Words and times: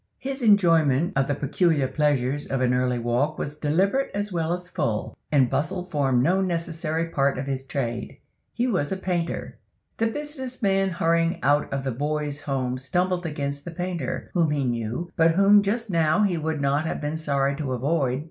His 0.17 0.41
enjoyment 0.41 1.13
of 1.15 1.27
the 1.27 1.35
peculiar 1.35 1.87
pleasures 1.87 2.47
of 2.47 2.59
an 2.59 2.73
early 2.73 2.97
walk 2.97 3.37
was 3.37 3.53
deliberate 3.53 4.09
as 4.15 4.31
well 4.33 4.51
as 4.51 4.67
full, 4.67 5.15
and 5.31 5.47
bustle 5.47 5.83
formed 5.85 6.23
no 6.23 6.41
necessary 6.41 7.05
part 7.09 7.37
of 7.37 7.45
his 7.45 7.63
trade. 7.63 8.17
He 8.51 8.65
was 8.65 8.91
a 8.91 8.97
painter. 8.97 9.59
The 9.97 10.07
business 10.07 10.57
gentleman 10.57 10.95
hurrying 10.95 11.39
out 11.43 11.71
of 11.71 11.83
the 11.83 11.91
Boys' 11.91 12.41
Home 12.41 12.79
stumbled 12.79 13.27
against 13.27 13.63
the 13.63 13.69
painter, 13.69 14.31
whom 14.33 14.49
he 14.49 14.63
knew, 14.65 15.11
but 15.15 15.35
whom 15.35 15.61
just 15.61 15.91
now 15.91 16.23
he 16.23 16.35
would 16.35 16.61
not 16.61 16.87
have 16.87 16.99
been 16.99 17.15
sorry 17.17 17.55
to 17.57 17.71
avoid. 17.71 18.19